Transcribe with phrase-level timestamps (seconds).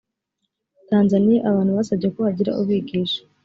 [0.89, 3.19] tanzaniya abantu basabye ko hagira ubigisha